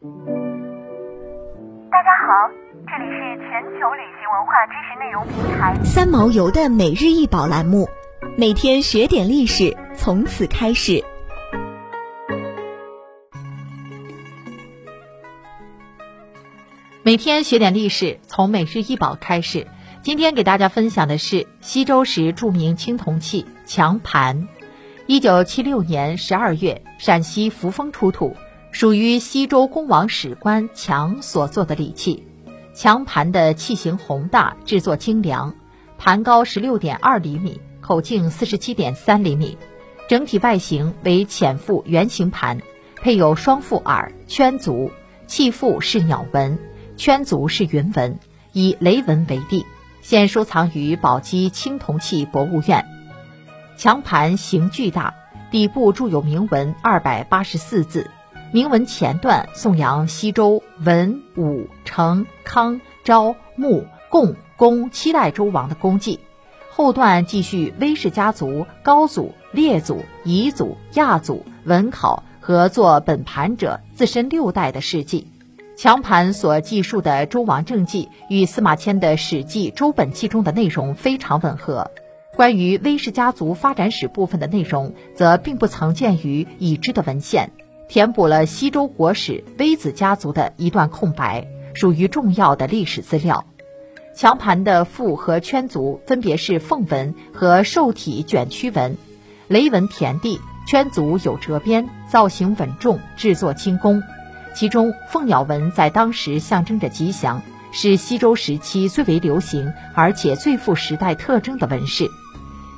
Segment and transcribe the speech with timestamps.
[0.00, 0.06] 大
[2.04, 2.48] 家好，
[2.86, 7.88] 这里是全球旅行文化知识内容平台三毛游的每日一宝栏目，
[8.36, 11.02] 每天学点历史，从此开始。
[17.02, 19.66] 每天学点历史，从每日一宝开始。
[20.02, 24.46] 今天给大家分享的是西周时著名青铜器强盘。
[25.06, 28.36] 一九七六年十二月，陕西扶风出土，
[28.70, 32.24] 属于西周公王史官强所做的礼器。
[32.74, 35.54] 强盘的器型宏大，制作精良，
[35.98, 39.58] 盘高十六点二厘米，口径四十七点三厘米，
[40.08, 42.60] 整体外形为浅腹圆形盘，
[42.94, 44.92] 配有双腹耳、圈足，
[45.26, 46.56] 器腹是鸟纹，
[46.96, 48.20] 圈足是云纹，
[48.52, 49.66] 以雷纹为地。
[50.00, 52.86] 现收藏于宝鸡青铜器博物院。
[53.76, 55.14] 强盘形巨大，
[55.50, 58.08] 底部铸有铭文二百八十四字，
[58.50, 66.18] 铭文前段颂扬西周文武成康昭穆共公七代周王的功绩，
[66.70, 75.26] 后段继续威氏家族高祖列祖夷祖亚祖文考和做本盘者自身六代的事迹。
[75.76, 81.90] 强盘所记述的周王政绩与司马迁的《史记·周本纪》中的内容非常吻合。
[82.34, 87.50] 关于威氏家族发展史部分的内容，则并不曾见于已知的文献，
[87.88, 93.46] 填补了西周国史微子家族的一段空白，属于重要的历史资料。
[94.14, 98.98] 墙盘的腹和圈足分别是凤纹和兽体卷曲纹，
[99.46, 104.02] 雷纹田地，圈足有折边，造型稳重，制作精工。
[104.54, 112.10] 其中，凤鸟纹在当时象征着吉祥，是西周时期最为流行而且最富时代特征的纹饰。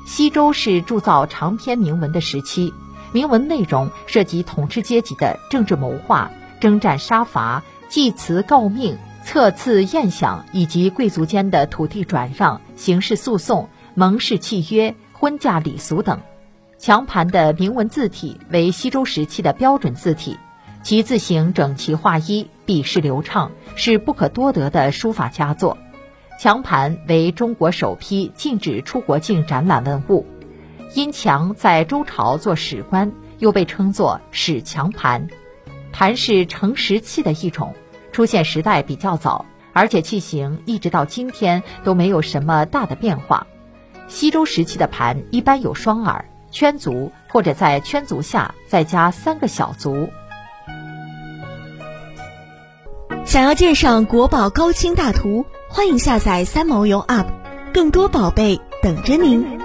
[0.07, 2.75] 西周是铸造长篇铭文的时期，
[3.13, 6.31] 铭文内容涉及统治阶级的政治谋划、
[6.61, 16.21] 征战杀伐、祭祠告命、册赐宴享，以及贵族间的土地转让、刑事诉讼、盟誓契约、婚嫁礼俗等。
[16.79, 20.39] 墙盘的铭文字体为西周时期的标准字体。
[20.83, 25.77] 其字形整齐划一，笔势流畅，是不可多得的书法佳作。
[26.39, 30.25] 墙盘为中国首批禁止出国境展览文物。
[30.93, 35.29] 殷强在周朝做史官，又被称作史强盘。
[35.93, 37.75] 盘是盛石器的一种，
[38.11, 43.47] 出现时代比较早，而且器型一直到今天都没有什么大的变化。
[44.09, 50.09] 西周时期的盘一般有双耳、圈足，或者在圈足下再加三个小足。
[53.25, 57.27] 想要鉴赏国宝高清大图，欢迎下载三毛游 App，
[57.73, 59.60] 更多宝贝等着您。